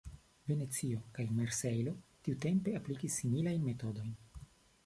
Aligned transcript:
Venecio 0.51 1.01
kaj 1.17 1.25
Marsejlo 1.41 1.93
tiutempe 2.29 2.73
aplikis 2.81 3.19
similajn 3.23 3.69
metodojn. 3.71 4.13